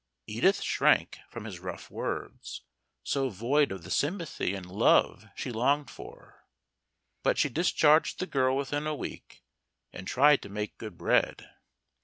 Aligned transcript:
Edith 0.25 0.63
shrank 0.63 1.19
from 1.29 1.43
his 1.45 1.59
rough 1.59 1.91
words, 1.91 2.63
so 3.03 3.29
void 3.29 3.71
of 3.71 3.83
the 3.83 3.91
sympathy 3.91 4.55
and 4.55 4.65
love 4.65 5.27
she 5.35 5.51
longed 5.51 5.91
for. 5.91 6.43
But 7.21 7.37
she 7.37 7.49
discharged 7.49 8.17
the 8.17 8.25
girl 8.25 8.57
within 8.57 8.87
a 8.87 8.95
week, 8.95 9.43
and 9.93 10.07
tried 10.07 10.41
to 10.41 10.49
make 10.49 10.79
good 10.79 10.97
bread. 10.97 11.51